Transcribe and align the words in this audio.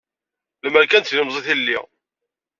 Lemer 0.63 0.85
kan 0.87 1.01
d 1.01 1.05
tilemẓit 1.05 1.47
i 1.53 1.55
lliɣ. 1.59 1.85